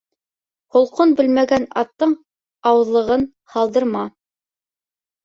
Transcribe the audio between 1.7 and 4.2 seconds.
аттың ауыҙлығын һалдырма.